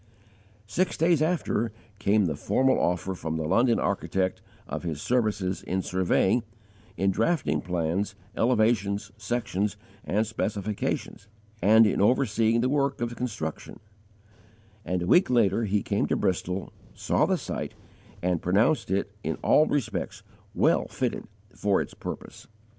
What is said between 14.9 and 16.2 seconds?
a week later he came to